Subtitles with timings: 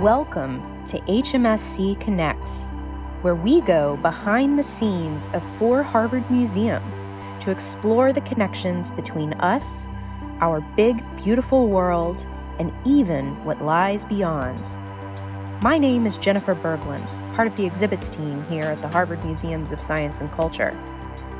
[0.00, 2.70] Welcome to HMSC Connects,
[3.20, 7.06] where we go behind the scenes of four Harvard museums
[7.40, 9.86] to explore the connections between us,
[10.40, 12.26] our big, beautiful world,
[12.58, 14.66] and even what lies beyond.
[15.62, 19.70] My name is Jennifer Berglund, part of the exhibits team here at the Harvard Museums
[19.70, 20.70] of Science and Culture,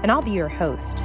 [0.02, 0.98] and I'll be your host.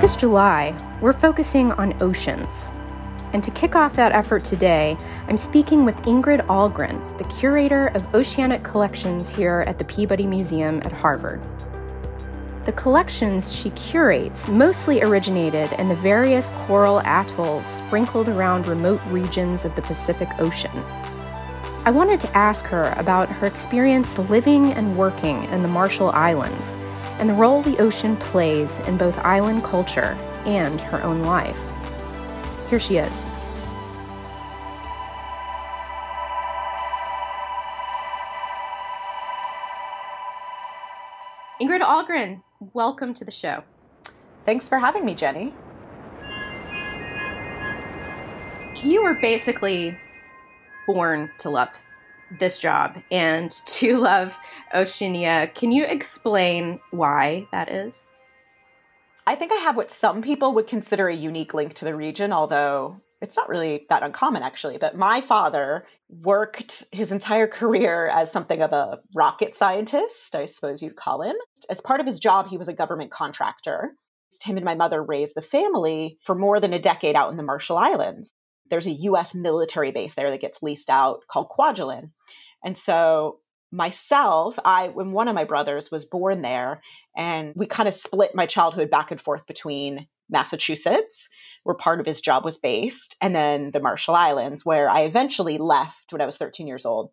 [0.00, 2.70] This July, we're focusing on oceans.
[3.32, 8.14] And to kick off that effort today, I'm speaking with Ingrid Ahlgren, the curator of
[8.14, 11.42] oceanic collections here at the Peabody Museum at Harvard.
[12.64, 19.64] The collections she curates mostly originated in the various coral atolls sprinkled around remote regions
[19.64, 20.70] of the Pacific Ocean.
[21.84, 26.76] I wanted to ask her about her experience living and working in the Marshall Islands
[27.18, 30.16] and the role the ocean plays in both island culture
[30.46, 31.58] and her own life.
[32.68, 33.26] Here she is.
[41.60, 43.62] Ingrid Ahlgren, welcome to the show.
[44.44, 45.54] Thanks for having me, Jenny.
[48.82, 49.96] You were basically
[50.88, 51.68] born to love
[52.40, 54.36] this job and to love
[54.74, 55.50] Oceania.
[55.54, 58.08] Can you explain why that is?
[59.26, 62.32] I think I have what some people would consider a unique link to the region,
[62.32, 64.78] although it's not really that uncommon actually.
[64.78, 70.82] But my father worked his entire career as something of a rocket scientist, I suppose
[70.82, 71.36] you'd call him.
[71.70, 73.92] As part of his job, he was a government contractor.
[74.42, 77.44] Him and my mother raised the family for more than a decade out in the
[77.44, 78.34] Marshall Islands.
[78.70, 82.10] There's a US military base there that gets leased out called Kwajalein.
[82.64, 83.38] And so
[83.70, 86.82] myself, I when one of my brothers was born there,
[87.16, 91.28] and we kind of split my childhood back and forth between Massachusetts,
[91.62, 95.58] where part of his job was based, and then the Marshall Islands, where I eventually
[95.58, 97.10] left when I was 13 years old.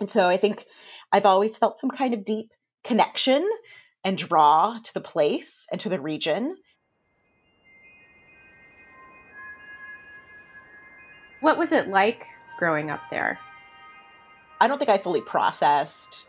[0.00, 0.66] And so I think
[1.12, 2.52] I've always felt some kind of deep
[2.84, 3.48] connection
[4.04, 6.56] and draw to the place and to the region.
[11.40, 12.26] What was it like
[12.58, 13.38] growing up there?
[14.60, 16.26] I don't think I fully processed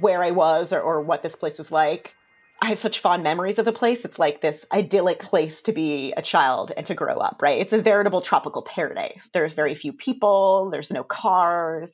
[0.00, 2.14] where I was or, or what this place was like.
[2.60, 4.04] I have such fond memories of the place.
[4.04, 7.60] It's like this idyllic place to be a child and to grow up, right?
[7.60, 9.28] It's a veritable tropical paradise.
[9.32, 11.92] There's very few people, there's no cars,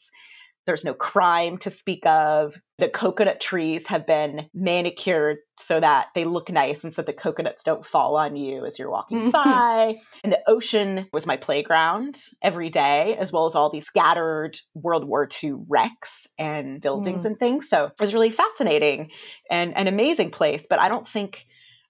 [0.67, 2.55] there's no crime to speak of.
[2.79, 7.63] The coconut trees have been manicured so that they look nice and so the coconuts
[7.63, 9.95] don't fall on you as you're walking by.
[10.23, 15.07] And the ocean was my playground every day, as well as all these scattered World
[15.07, 17.27] War II wrecks and buildings mm.
[17.27, 17.69] and things.
[17.69, 19.11] So it was really fascinating
[19.51, 20.67] and an amazing place.
[20.69, 21.45] But I don't think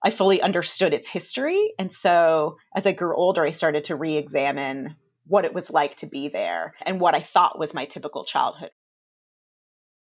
[0.05, 1.73] I fully understood its history.
[1.79, 4.97] And so as I grew older, I started to re examine
[5.27, 8.71] what it was like to be there and what I thought was my typical childhood.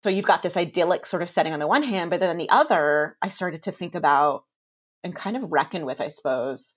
[0.04, 2.36] So you've got this idyllic sort of setting on the one hand, but then on
[2.36, 4.44] the other, I started to think about
[5.02, 6.74] and kind of reckon with, I suppose,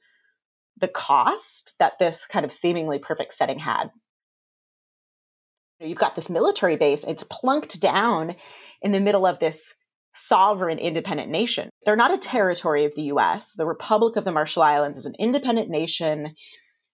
[0.78, 3.92] the cost that this kind of seemingly perfect setting had.
[5.80, 8.36] You've got this military base, it's plunked down
[8.82, 9.74] in the middle of this
[10.14, 11.70] sovereign independent nation.
[11.86, 13.50] They're not a territory of the US.
[13.56, 16.36] The Republic of the Marshall Islands is an independent nation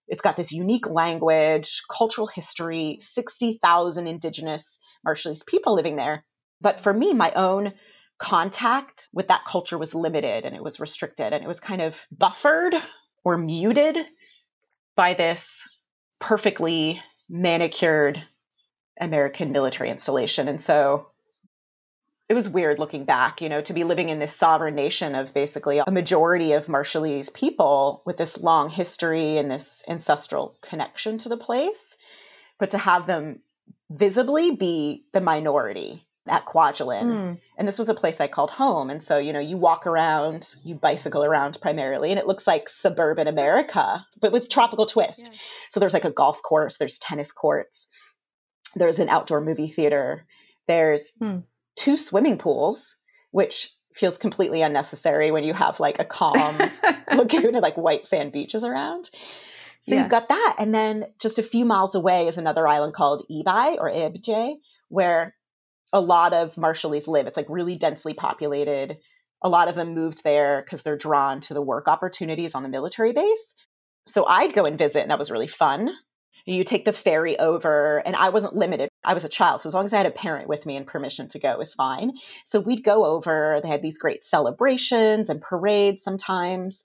[0.07, 6.25] it's got this unique language, cultural history, 60,000 indigenous Marshallese people living there.
[6.61, 7.73] But for me, my own
[8.19, 11.95] contact with that culture was limited and it was restricted and it was kind of
[12.11, 12.73] buffered
[13.23, 13.97] or muted
[14.95, 15.45] by this
[16.21, 18.21] perfectly manicured
[18.99, 20.47] American military installation.
[20.47, 21.07] And so
[22.27, 25.33] it was weird looking back, you know, to be living in this sovereign nation of
[25.33, 31.29] basically a majority of Marshallese people with this long history and this ancestral connection to
[31.29, 31.95] the place,
[32.57, 33.41] but to have them
[33.91, 37.03] visibly be the minority at Kwajalein.
[37.03, 37.39] Mm.
[37.59, 38.89] And this was a place I called home.
[38.89, 42.69] And so, you know, you walk around, you bicycle around primarily, and it looks like
[42.69, 45.29] suburban America, but with tropical twist.
[45.31, 45.37] Yeah.
[45.69, 47.85] So there's like a golf course, there's tennis courts,
[48.75, 50.25] there's an outdoor movie theater,
[50.67, 51.43] there's mm
[51.75, 52.95] two swimming pools,
[53.31, 56.57] which feels completely unnecessary when you have like a calm
[57.15, 59.09] lagoon and like white sand beaches around.
[59.83, 60.01] So yeah.
[60.01, 60.55] you've got that.
[60.57, 64.55] And then just a few miles away is another island called Ebeye or Ebje,
[64.89, 65.35] where
[65.93, 67.27] a lot of Marshallese live.
[67.27, 68.97] It's like really densely populated.
[69.43, 72.69] A lot of them moved there because they're drawn to the work opportunities on the
[72.69, 73.53] military base.
[74.07, 75.89] So I'd go and visit, and that was really fun.
[76.45, 78.89] You take the ferry over, and I wasn't limited.
[79.03, 80.85] I was a child, so as long as I had a parent with me and
[80.85, 82.13] permission to go, it was fine.
[82.45, 83.59] So we'd go over.
[83.63, 86.83] They had these great celebrations and parades sometimes.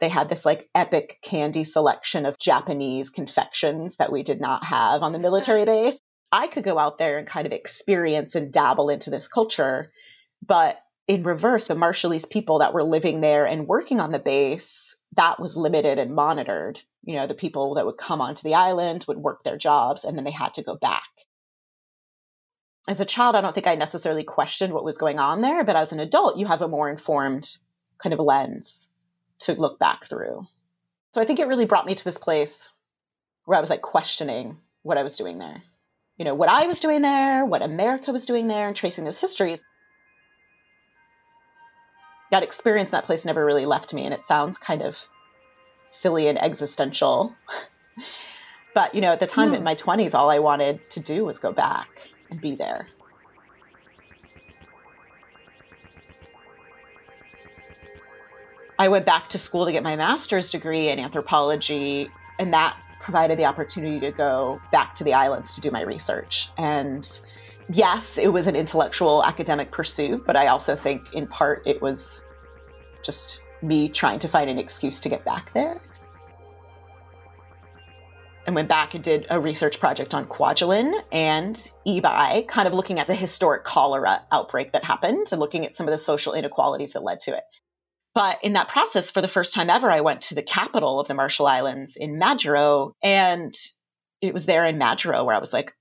[0.00, 5.02] They had this like epic candy selection of Japanese confections that we did not have
[5.02, 5.98] on the military base.
[6.32, 9.92] I could go out there and kind of experience and dabble into this culture.
[10.44, 14.96] But in reverse, the Marshallese people that were living there and working on the base,
[15.16, 16.80] that was limited and monitored.
[17.04, 20.16] You know, the people that would come onto the island would work their jobs and
[20.16, 21.08] then they had to go back.
[22.88, 25.76] As a child, I don't think I necessarily questioned what was going on there, but
[25.76, 27.48] as an adult, you have a more informed
[28.02, 28.88] kind of lens
[29.40, 30.46] to look back through.
[31.14, 32.68] So I think it really brought me to this place
[33.44, 35.62] where I was like questioning what I was doing there.
[36.16, 39.18] You know, what I was doing there, what America was doing there, and tracing those
[39.18, 39.62] histories.
[42.30, 44.96] That experience in that place never really left me, and it sounds kind of
[45.92, 47.34] silly and existential.
[48.74, 49.54] but, you know, at the time no.
[49.54, 49.64] in hmm.
[49.64, 51.88] my 20s, all I wanted to do was go back
[52.30, 52.88] and be there.
[58.78, 62.08] I went back to school to get my master's degree in anthropology,
[62.40, 66.48] and that provided the opportunity to go back to the islands to do my research.
[66.56, 67.08] And
[67.68, 72.22] yes, it was an intellectual academic pursuit, but I also think in part it was
[73.04, 75.80] just me trying to find an excuse to get back there.
[78.44, 81.56] And went back and did a research project on Kwajalein and
[81.86, 85.86] Ebeye, kind of looking at the historic cholera outbreak that happened and looking at some
[85.86, 87.44] of the social inequalities that led to it.
[88.14, 91.08] But in that process, for the first time ever, I went to the capital of
[91.08, 92.92] the Marshall Islands in Majuro.
[93.02, 93.54] And
[94.20, 95.72] it was there in Majuro where I was like,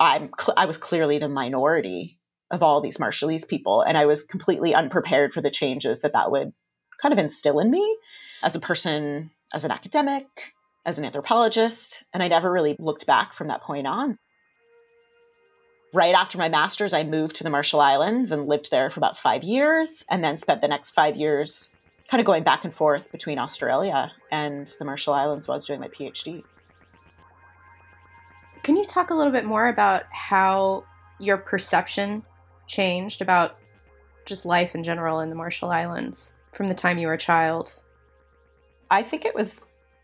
[0.00, 2.18] I'm cl- I was clearly the minority
[2.50, 3.82] of all these Marshallese people.
[3.82, 6.52] And I was completely unprepared for the changes that that would
[7.00, 7.96] kind of instill in me
[8.42, 10.26] as a person, as an academic,
[10.84, 12.04] as an anthropologist.
[12.12, 14.18] And I never really looked back from that point on
[15.92, 19.18] right after my master's, I moved to the Marshall Islands and lived there for about
[19.18, 21.68] five years, and then spent the next five years
[22.10, 25.66] kind of going back and forth between Australia and the Marshall Islands while I was
[25.66, 26.42] doing my PhD.
[28.62, 30.84] Can you talk a little bit more about how
[31.18, 32.22] your perception
[32.66, 33.58] changed about
[34.26, 37.82] just life in general in the Marshall Islands from the time you were a child?
[38.90, 39.54] I think it was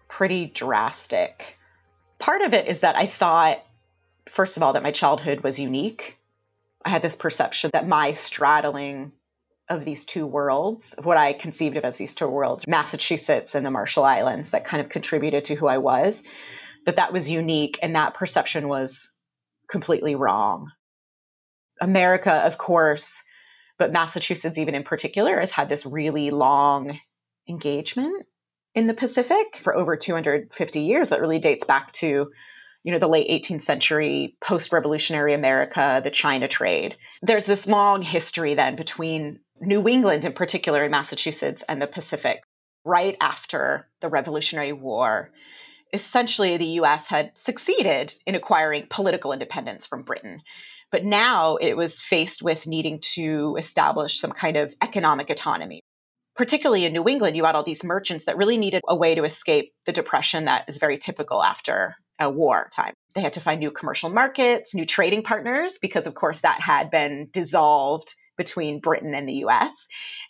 [0.08, 1.56] pretty drastic.
[2.18, 3.58] Part of it is that I thought
[4.30, 6.18] first of all, that my childhood was unique.
[6.84, 9.12] I had this perception that my straddling
[9.70, 13.64] of these two worlds, of what I conceived of as these two worlds, Massachusetts and
[13.64, 16.22] the Marshall Islands, that kind of contributed to who I was,
[16.84, 19.08] that that was unique and that perception was
[19.70, 20.70] completely wrong.
[21.80, 23.22] America, of course,
[23.78, 26.98] but Massachusetts, even in particular, has had this really long
[27.48, 28.26] engagement
[28.74, 32.30] in the Pacific for over 250 years that really dates back to
[32.84, 36.96] you know, the late 18th century post revolutionary America, the China trade.
[37.22, 42.42] There's this long history then between New England in particular, in Massachusetts, and the Pacific.
[42.84, 45.30] Right after the Revolutionary War,
[45.94, 50.42] essentially the US had succeeded in acquiring political independence from Britain.
[50.94, 55.80] But now it was faced with needing to establish some kind of economic autonomy.
[56.36, 59.24] Particularly in New England, you had all these merchants that really needed a way to
[59.24, 62.94] escape the depression that is very typical after a war time.
[63.16, 66.92] They had to find new commercial markets, new trading partners, because of course that had
[66.92, 69.74] been dissolved between Britain and the US.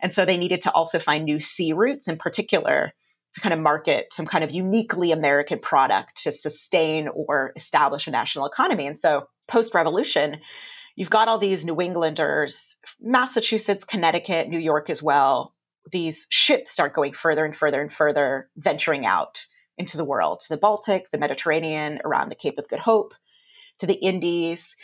[0.00, 2.94] And so they needed to also find new sea routes in particular
[3.34, 8.10] to kind of market some kind of uniquely American product to sustain or establish a
[8.10, 8.86] national economy.
[8.86, 10.40] And so post revolution,
[10.96, 15.54] you've got all these New Englanders, Massachusetts, Connecticut, New York as well.
[15.90, 19.44] These ships start going further and further and further, venturing out
[19.76, 23.12] into the world to the Baltic, the Mediterranean, around the Cape of Good Hope,
[23.80, 24.76] to the Indies,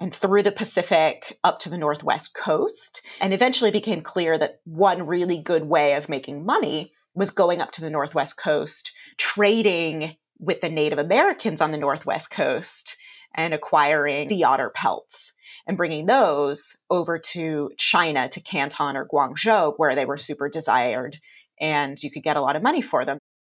[0.00, 3.00] and through the Pacific up to the Northwest coast.
[3.20, 7.72] And eventually became clear that one really good way of making money was going up
[7.72, 12.96] to the Northwest coast, trading with the Native Americans on the Northwest coast
[13.34, 15.32] and acquiring the otter pelts
[15.66, 21.18] and bringing those over to China, to Canton or Guangzhou, where they were super desired
[21.60, 23.18] and you could get a lot of money for them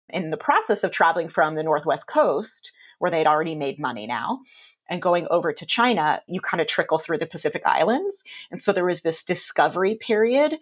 [0.09, 4.41] in the process of traveling from the Northwest coast, where they'd already made money now,
[4.89, 8.23] and going over to China, you kind of trickle through the Pacific Islands.
[8.51, 10.59] And so there was this discovery period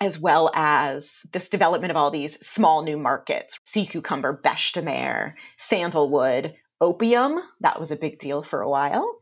[0.00, 4.82] as well as this development of all these small new markets sea cucumber, beche de
[4.82, 7.40] mer, sandalwood, opium.
[7.60, 9.18] That was a big deal for a while.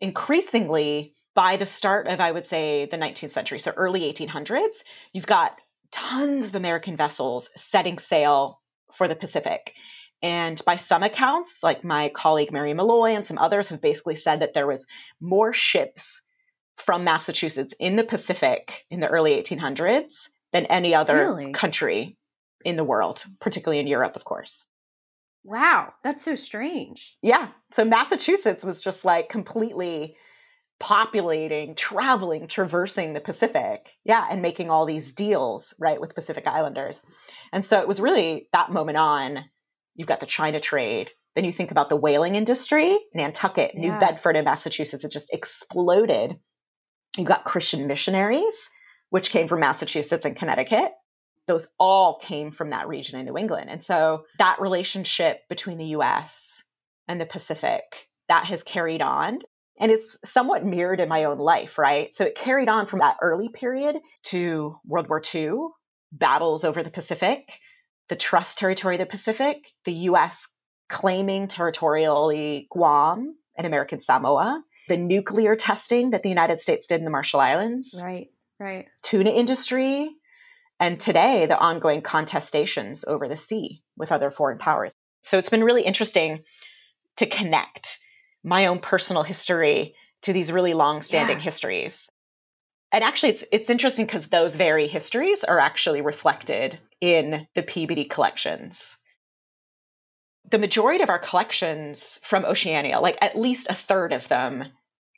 [0.00, 4.82] Increasingly, by the start of, I would say, the 19th century, so early 1800s,
[5.12, 5.56] you've got
[5.90, 8.60] tons of American vessels setting sail
[8.96, 9.72] for the Pacific.
[10.22, 14.40] And by some accounts, like my colleague Mary Malloy and some others have basically said
[14.40, 14.86] that there was
[15.20, 16.20] more ships
[16.84, 20.14] from Massachusetts in the Pacific in the early 1800s
[20.52, 21.52] than any other really?
[21.52, 22.16] country
[22.64, 24.64] in the world, particularly in Europe, of course.
[25.44, 27.16] Wow, that's so strange.
[27.22, 27.48] Yeah.
[27.72, 30.16] So Massachusetts was just like completely
[30.80, 33.86] populating, traveling, traversing the Pacific.
[34.04, 37.02] Yeah, and making all these deals, right, with Pacific Islanders.
[37.52, 39.44] And so it was really that moment on,
[39.94, 41.10] you've got the China trade.
[41.34, 43.80] Then you think about the whaling industry, Nantucket, yeah.
[43.80, 45.04] New Bedford, and Massachusetts.
[45.04, 46.36] It just exploded.
[47.18, 48.54] You've got Christian missionaries,
[49.10, 50.92] which came from Massachusetts and Connecticut.
[51.46, 53.70] Those all came from that region in New England.
[53.70, 56.30] And so that relationship between the US
[57.08, 57.82] and the Pacific,
[58.28, 59.40] that has carried on
[59.80, 62.16] and it's somewhat mirrored in my own life, right?
[62.16, 65.52] So it carried on from that early period to World War II,
[66.10, 67.48] battles over the Pacific,
[68.08, 70.36] the trust territory of the Pacific, the US
[70.88, 77.04] claiming territorially Guam and American Samoa, the nuclear testing that the United States did in
[77.04, 77.94] the Marshall Islands.
[78.00, 78.28] Right,
[78.58, 78.86] right.
[79.02, 80.10] Tuna industry,
[80.80, 84.94] and today the ongoing contestations over the sea with other foreign powers.
[85.22, 86.44] So it's been really interesting
[87.16, 87.98] to connect
[88.44, 91.42] my own personal history to these really long-standing yeah.
[91.42, 91.98] histories.
[92.90, 98.06] And actually it's it's interesting because those very histories are actually reflected in the Peabody
[98.06, 98.78] collections.
[100.50, 104.64] The majority of our collections from Oceania, like at least a third of them,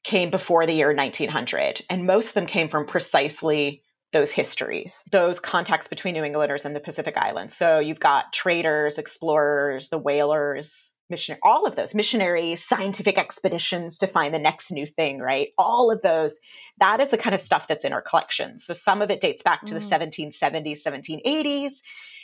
[0.02, 3.82] came before the year 1900, and most of them came from precisely
[4.12, 7.56] those histories, those contacts between New Englanders and the Pacific Islands.
[7.56, 10.72] So you've got traders, explorers, the whalers,
[11.10, 15.48] missionary, all of those missionaries, scientific expeditions to find the next new thing, right?
[15.58, 16.38] All of those,
[16.78, 18.64] that is the kind of stuff that's in our collections.
[18.64, 19.80] So some of it dates back to mm.
[19.80, 21.70] the 1770s, 1780s.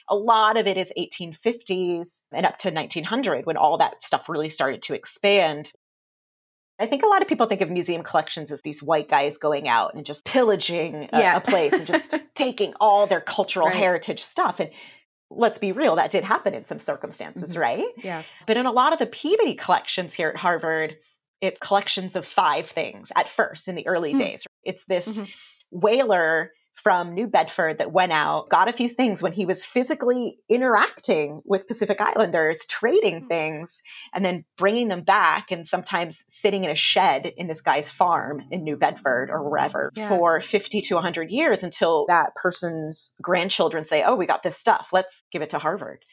[0.09, 4.51] A lot of it is 1850s and up to 1900 when all that stuff really
[4.51, 5.73] started to expand.
[6.79, 9.67] I think a lot of people think of museum collections as these white guys going
[9.67, 11.37] out and just pillaging a, yeah.
[11.37, 13.77] a place and just taking all their cultural right.
[13.77, 14.61] heritage stuff.
[14.61, 14.71] And
[15.31, 17.61] let's be real, that did happen in some circumstances, mm-hmm.
[17.61, 17.87] right?
[17.97, 18.23] Yeah.
[18.47, 20.97] But in a lot of the Peabody collections here at Harvard,
[21.41, 24.19] it's collections of five things at first in the early mm-hmm.
[24.19, 24.45] days.
[24.63, 25.25] It's this mm-hmm.
[25.71, 26.53] whaler
[26.87, 31.43] from New Bedford that went out, got a few things when he was physically interacting
[31.45, 33.27] with Pacific Islanders, trading mm-hmm.
[33.27, 33.83] things,
[34.15, 38.41] and then bringing them back, and sometimes sitting in a shed in this guy's farm
[38.53, 40.09] in New Bedford or wherever yeah.
[40.09, 44.87] for 50 to 100 years until that person's grandchildren say, Oh, we got this stuff.
[44.93, 46.05] Let's give it to Harvard.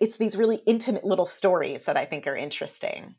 [0.00, 3.14] It's these really intimate little stories that I think are interesting.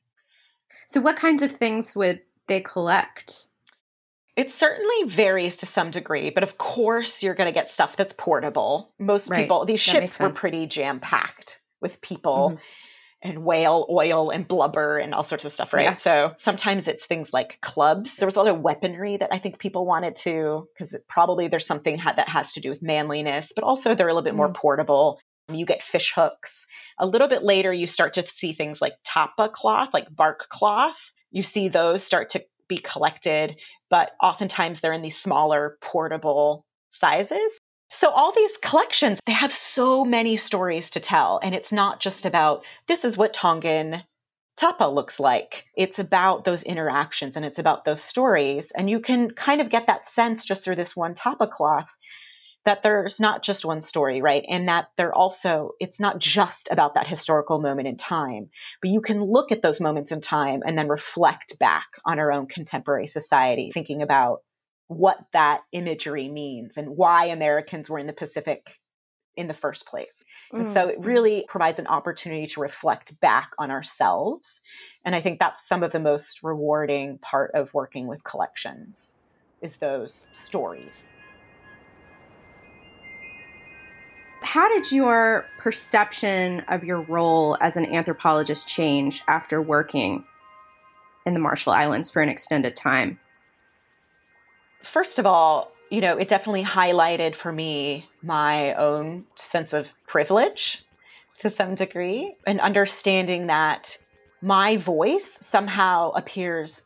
[0.88, 3.48] So, what kinds of things would they collect?
[4.36, 8.13] It certainly varies to some degree, but of course you're going to get stuff that's
[8.18, 8.92] portable.
[9.00, 9.42] Most right.
[9.44, 13.30] people, these ships were pretty jam packed with people mm-hmm.
[13.30, 15.84] and whale oil and blubber and all sorts of stuff, right?
[15.84, 15.98] Yeah.
[15.98, 18.18] So sometimes it's things like clubs.
[18.18, 21.65] There was a lot of weaponry that I think people wanted to, because probably there's
[21.65, 24.38] something ha- that has to do with manliness, but also they're a little bit mm-hmm.
[24.38, 25.20] more portable.
[25.48, 26.65] You get fish hooks.
[27.00, 30.98] A little bit later, you start to see things like tapa cloth, like bark cloth.
[31.32, 37.51] You see those start to be collected, but oftentimes they're in these smaller, portable sizes.
[37.91, 41.39] So, all these collections, they have so many stories to tell.
[41.43, 44.03] And it's not just about this is what Tongan
[44.57, 45.65] tapa looks like.
[45.75, 48.72] It's about those interactions and it's about those stories.
[48.75, 51.89] And you can kind of get that sense just through this one tapa cloth
[52.65, 54.43] that there's not just one story, right?
[54.50, 58.50] And that they're also, it's not just about that historical moment in time,
[58.81, 62.31] but you can look at those moments in time and then reflect back on our
[62.31, 64.39] own contemporary society, thinking about
[64.88, 68.65] what that imagery means and why Americans were in the Pacific
[69.38, 70.07] in the first place.
[70.53, 71.07] And so it mm-hmm.
[71.07, 74.62] really provides an opportunity to reflect back on ourselves.
[75.03, 79.13] And I think that's some of the most rewarding part of working with collections
[79.62, 80.91] is those stories.
[84.55, 90.24] How did your perception of your role as an anthropologist change after working
[91.25, 93.19] in the Marshall Islands for an extended time?
[94.81, 100.85] First of all, you know, it definitely highlighted for me my own sense of privilege
[101.41, 103.97] to some degree and understanding that
[104.41, 106.81] my voice somehow appears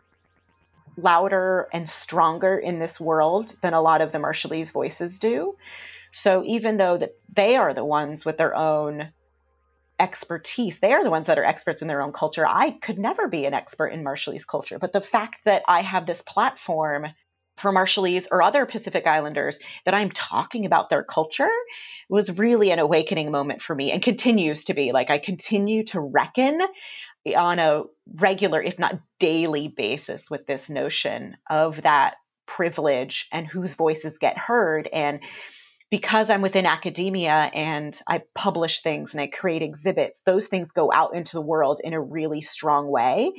[0.97, 5.55] louder and stronger in this world than a lot of the Marshallese voices do.
[6.11, 9.11] So even though that they are the ones with their own
[9.99, 12.47] expertise, they are the ones that are experts in their own culture.
[12.47, 16.05] I could never be an expert in Marshallese culture, but the fact that I have
[16.05, 17.05] this platform
[17.61, 21.49] for Marshallese or other Pacific Islanders that I'm talking about their culture
[22.07, 24.91] was really an awakening moment for me and continues to be.
[24.93, 26.59] Like I continue to reckon
[27.35, 27.83] on a
[28.15, 32.15] regular, if not daily basis with this notion of that
[32.47, 35.19] privilege and whose voices get heard and
[35.91, 40.91] because I'm within academia and I publish things and I create exhibits, those things go
[40.91, 43.31] out into the world in a really strong way.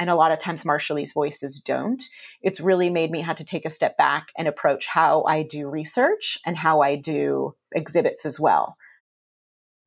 [0.00, 2.02] And a lot of times Marshallese voices don't.
[2.40, 5.68] It's really made me have to take a step back and approach how I do
[5.68, 8.76] research and how I do exhibits as well.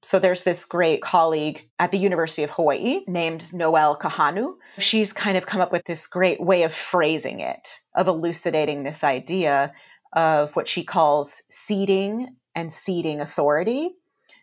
[0.04, 4.54] So there's this great colleague at the University of Hawaii named Noelle Kahanu.
[4.78, 9.04] She's kind of come up with this great way of phrasing it, of elucidating this
[9.04, 9.74] idea
[10.16, 13.92] of what she calls ceding and seeding authority.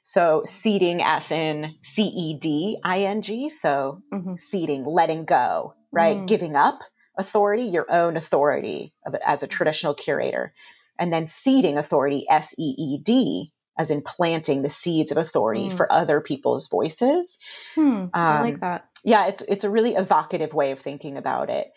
[0.05, 4.35] So ceding as in C E D I N G, so mm-hmm.
[4.37, 6.19] ceding, letting go, right?
[6.19, 6.27] Mm.
[6.27, 6.81] Giving up
[7.17, 8.93] authority, your own authority
[9.25, 10.53] as a traditional curator.
[10.99, 15.69] And then seeding authority, S E E D, as in planting the seeds of authority
[15.69, 15.77] mm.
[15.77, 17.39] for other people's voices.
[17.75, 18.89] Hmm, um, I like that.
[19.05, 21.69] Yeah, it's it's a really evocative way of thinking about it.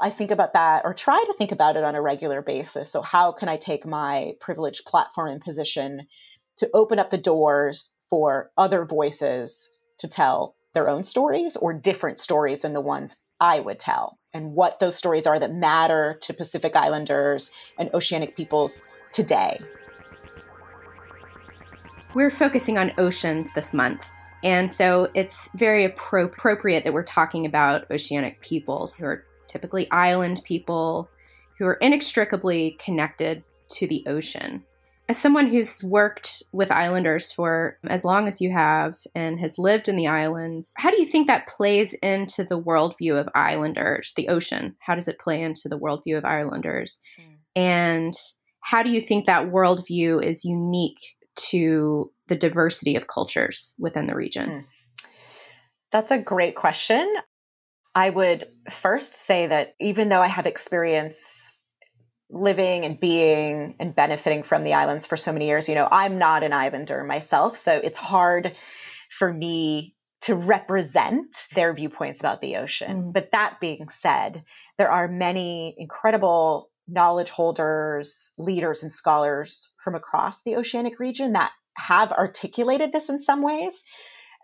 [0.00, 2.90] I think about that or try to think about it on a regular basis.
[2.90, 6.06] So, how can I take my privileged platform and position
[6.58, 12.18] to open up the doors for other voices to tell their own stories or different
[12.18, 16.34] stories than the ones I would tell, and what those stories are that matter to
[16.34, 18.80] Pacific Islanders and oceanic peoples
[19.12, 19.60] today?
[22.14, 24.06] We're focusing on oceans this month.
[24.44, 30.40] And so it's very appro- appropriate that we're talking about oceanic peoples are typically island
[30.44, 31.08] people
[31.58, 34.64] who are inextricably connected to the ocean.
[35.08, 39.88] As someone who's worked with islanders for as long as you have and has lived
[39.88, 44.28] in the islands, how do you think that plays into the worldview of islanders, the
[44.28, 44.74] ocean?
[44.80, 46.98] How does it play into the worldview of islanders?
[47.20, 47.36] Mm.
[47.54, 48.14] And
[48.60, 54.16] how do you think that worldview is unique to the diversity of cultures within the
[54.16, 54.48] region?
[54.48, 54.64] Mm.
[55.92, 57.06] That's a great question.
[57.94, 58.48] I would
[58.82, 61.18] first say that even though I have experience
[62.30, 66.18] living and being and benefiting from the islands for so many years, you know, I'm
[66.18, 67.62] not an islander myself.
[67.62, 68.56] So it's hard
[69.18, 73.04] for me to represent their viewpoints about the ocean.
[73.04, 73.12] Mm.
[73.12, 74.42] But that being said,
[74.78, 81.50] there are many incredible knowledge holders, leaders, and scholars from across the oceanic region that
[81.76, 83.82] have articulated this in some ways.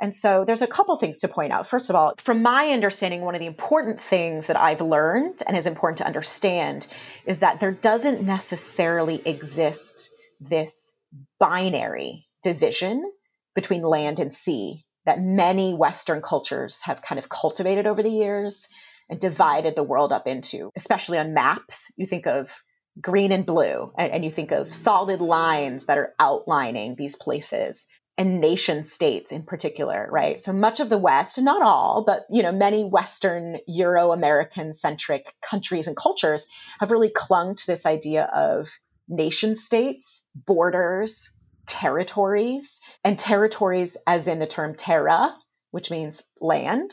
[0.01, 1.67] And so there's a couple things to point out.
[1.69, 5.57] First of all, from my understanding, one of the important things that I've learned and
[5.57, 6.87] is important to understand
[7.27, 10.11] is that there doesn't necessarily exist
[10.41, 10.93] this
[11.39, 13.11] binary division
[13.55, 18.69] between land and sea that many Western cultures have kind of cultivated over the years
[19.09, 21.85] and divided the world up into, especially on maps.
[21.97, 22.49] You think of
[23.01, 27.87] green and blue, and, you think of solid lines that are outlining these places
[28.21, 30.43] and nation states in particular, right?
[30.43, 35.87] So much of the West, not all, but you know, many Western Euro-American centric countries
[35.87, 36.47] and cultures
[36.81, 38.69] have really clung to this idea of
[39.09, 41.31] nation states, borders,
[41.67, 45.35] territories, and territories as in the term terra,
[45.71, 46.91] which means land.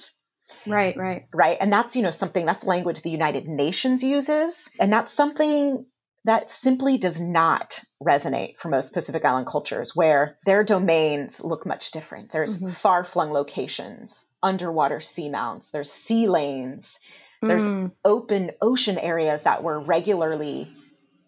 [0.65, 1.25] Right, right.
[1.33, 1.57] Right.
[1.59, 4.55] And that's, you know, something that's language the United Nations uses.
[4.79, 5.85] And that's something
[6.27, 11.91] that simply does not resonate for most Pacific Island cultures where their domains look much
[11.91, 12.31] different.
[12.31, 12.73] There's mm-hmm.
[12.73, 16.99] far flung locations, underwater seamounts, there's sea lanes,
[17.41, 17.91] there's mm.
[18.03, 20.69] open ocean areas that were regularly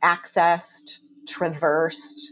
[0.03, 2.31] accessed, traversed,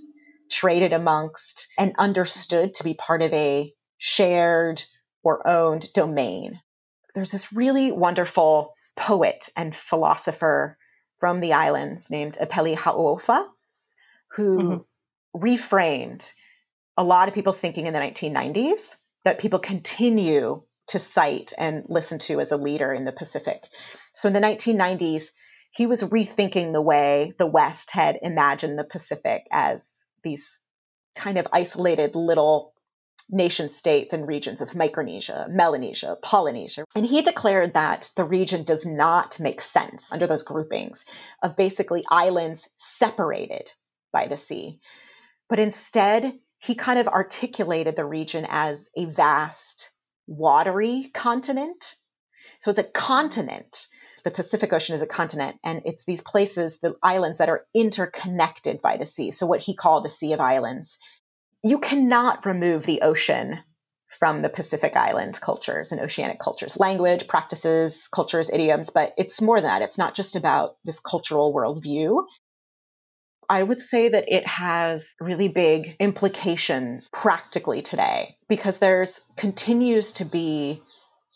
[0.52, 4.84] traded amongst, and understood to be part of a shared
[5.24, 6.60] or owned domain.
[7.16, 10.78] There's this really wonderful poet and philosopher
[11.20, 13.46] from the islands named Epeli Hau'ofa,
[14.36, 15.40] who mm-hmm.
[15.40, 16.32] reframed
[16.98, 22.18] a lot of people's thinking in the 1990s that people continue to cite and listen
[22.18, 23.62] to as a leader in the Pacific.
[24.16, 25.30] So in the 1990s,
[25.72, 29.82] he was rethinking the way the West had imagined the Pacific as
[30.24, 30.50] these
[31.16, 32.74] kind of isolated little
[33.30, 36.86] nation states and regions of Micronesia, Melanesia, Polynesia.
[36.96, 41.04] And he declared that the region does not make sense under those groupings
[41.44, 43.70] of basically islands separated
[44.14, 44.80] by the sea.
[45.50, 49.92] But instead, he kind of articulated the region as a vast,
[50.26, 51.96] watery continent.
[52.62, 53.88] So it's a continent.
[54.24, 58.82] The Pacific Ocean is a continent, and it's these places, the islands that are interconnected
[58.82, 59.32] by the sea.
[59.32, 60.98] So, what he called a sea of islands
[61.64, 63.60] you cannot remove the ocean
[64.20, 69.62] from the Pacific Islands cultures and oceanic cultures, language, practices, cultures, idioms, but it's more
[69.62, 69.82] than that.
[69.82, 72.24] It's not just about this cultural worldview.
[73.50, 80.26] I would say that it has really big implications practically today because there's continues to
[80.26, 80.82] be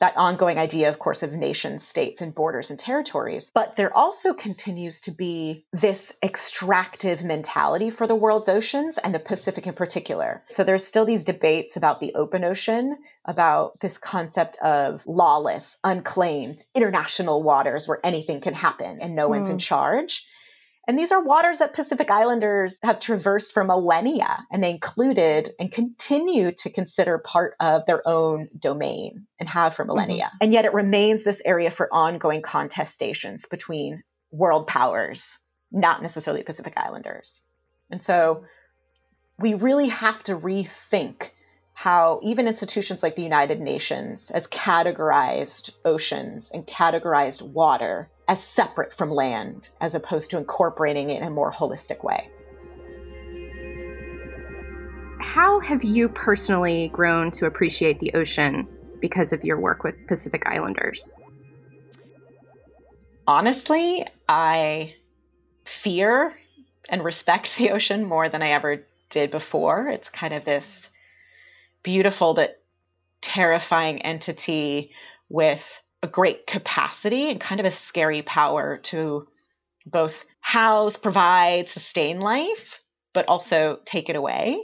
[0.01, 3.51] that ongoing idea, of course, of nation states and borders and territories.
[3.53, 9.19] But there also continues to be this extractive mentality for the world's oceans and the
[9.19, 10.43] Pacific in particular.
[10.49, 16.63] So there's still these debates about the open ocean, about this concept of lawless, unclaimed
[16.73, 19.31] international waters where anything can happen and no mm.
[19.31, 19.59] one's in hmm.
[19.59, 20.25] charge.
[20.91, 25.71] And these are waters that Pacific Islanders have traversed for millennia, and they included and
[25.71, 30.25] continue to consider part of their own domain and have for millennia.
[30.25, 30.37] Mm-hmm.
[30.41, 35.25] And yet it remains this area for ongoing contestations between world powers,
[35.71, 37.41] not necessarily Pacific Islanders.
[37.89, 38.43] And so
[39.39, 41.29] we really have to rethink
[41.81, 48.95] how even institutions like the United Nations has categorized oceans and categorized water as separate
[48.95, 52.29] from land as opposed to incorporating it in a more holistic way.
[55.21, 58.67] How have you personally grown to appreciate the ocean
[58.99, 61.19] because of your work with Pacific Islanders?
[63.25, 64.93] Honestly, I
[65.81, 66.35] fear
[66.89, 69.87] and respect the ocean more than I ever did before.
[69.87, 70.63] It's kind of this
[71.83, 72.61] beautiful but
[73.21, 74.91] terrifying entity
[75.29, 75.61] with
[76.03, 79.27] a great capacity and kind of a scary power to
[79.85, 82.79] both house, provide, sustain life,
[83.13, 84.59] but also take it away.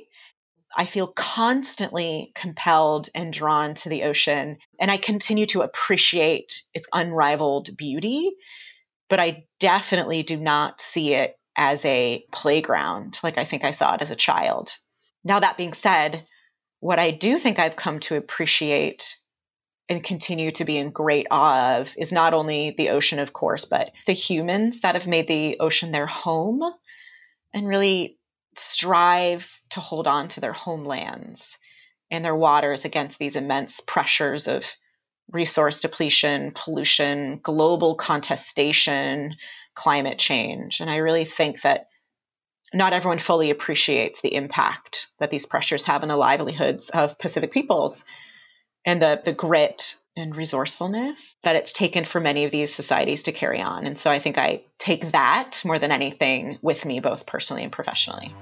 [0.76, 6.88] I feel constantly compelled and drawn to the ocean, and I continue to appreciate its
[6.94, 8.32] unrivaled beauty,
[9.10, 13.96] but I definitely do not see it as a playground like I think I saw
[13.96, 14.72] it as a child.
[15.24, 16.26] Now, that being said,
[16.80, 19.16] what I do think I've come to appreciate
[19.90, 23.66] and continue to be in great awe of is not only the ocean, of course,
[23.66, 26.62] but the humans that have made the ocean their home
[27.54, 28.18] and really
[28.58, 31.58] strive to hold on to their homelands
[32.12, 34.64] and their waters against these immense pressures of
[35.32, 39.36] resource depletion, pollution, global contestation,
[39.76, 40.80] climate change.
[40.80, 41.88] And I really think that
[42.74, 47.52] not everyone fully appreciates the impact that these pressures have on the livelihoods of Pacific
[47.52, 48.04] peoples
[48.86, 53.32] and the, the grit and resourcefulness that it's taken for many of these societies to
[53.32, 53.86] carry on.
[53.86, 57.72] And so I think I take that more than anything with me, both personally and
[57.72, 58.34] professionally.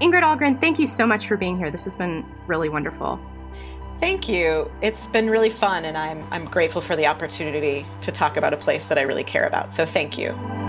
[0.00, 1.70] Ingrid Ahlgren, thank you so much for being here.
[1.70, 3.20] This has been really wonderful.
[4.00, 4.70] Thank you.
[4.82, 8.56] It's been really fun, and I'm, I'm grateful for the opportunity to talk about a
[8.56, 9.74] place that I really care about.
[9.74, 10.63] So thank you.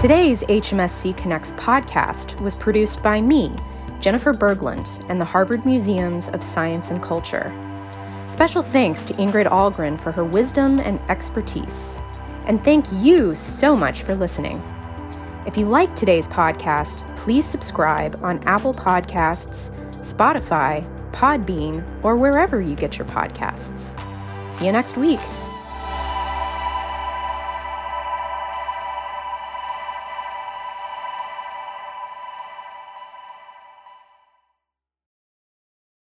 [0.00, 3.54] Today's HMSC Connects podcast was produced by me,
[4.00, 7.52] Jennifer Berglund, and the Harvard Museums of Science and Culture.
[8.26, 12.00] Special thanks to Ingrid Ahlgren for her wisdom and expertise.
[12.46, 14.62] And thank you so much for listening.
[15.46, 20.82] If you like today's podcast, please subscribe on Apple Podcasts, Spotify,
[21.12, 23.94] Podbean, or wherever you get your podcasts.
[24.50, 25.20] See you next week.